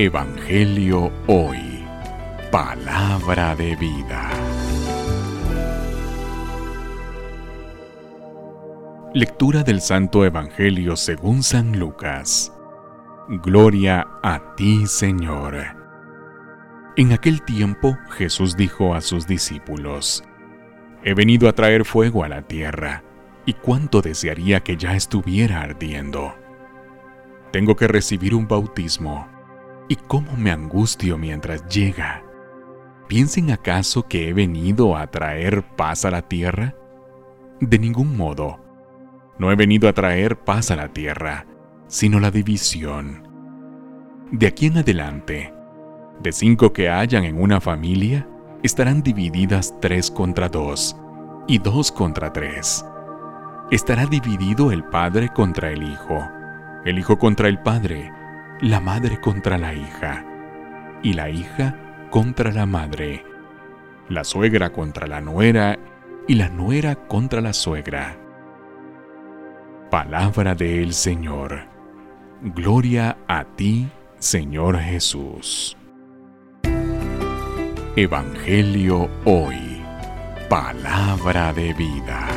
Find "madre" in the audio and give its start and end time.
58.80-59.20, 62.66-63.24